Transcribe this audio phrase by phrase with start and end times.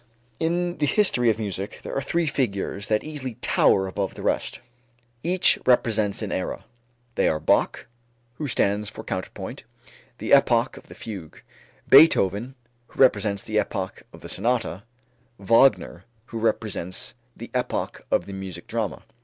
[0.39, 4.59] In the history of music there are three figures that easily tower above the rest.
[5.23, 6.65] Each represents an era.
[7.13, 7.85] They are Bach,
[8.39, 9.61] who stands for counterpoint,
[10.17, 11.43] the epoch of the fugue;
[11.87, 12.55] Beethoven,
[12.87, 14.81] who represents the epoch of the sonata;
[15.37, 19.03] Wagner, who represents the epoch of the music drama.